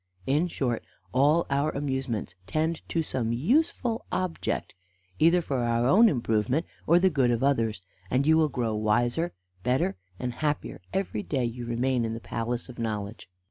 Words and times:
In 0.25 0.47
short, 0.47 0.83
all 1.13 1.45
our 1.51 1.69
amusements 1.69 2.33
tend 2.47 2.81
to 2.89 3.03
some 3.03 3.31
useful 3.31 4.07
object, 4.11 4.73
either 5.19 5.43
for 5.43 5.57
our 5.59 5.85
own 5.85 6.09
improvement 6.09 6.65
or 6.87 6.97
the 6.97 7.11
good 7.11 7.29
of 7.29 7.43
others, 7.43 7.83
and 8.09 8.25
you 8.25 8.35
will 8.35 8.49
grow 8.49 8.73
wiser, 8.73 9.33
better, 9.61 9.97
and 10.17 10.33
happier 10.33 10.81
every 10.91 11.21
day 11.21 11.45
you 11.45 11.67
remain 11.67 12.03
in 12.03 12.15
the 12.15 12.19
palace 12.19 12.67
of 12.67 12.79
Knowledge." 12.79 13.29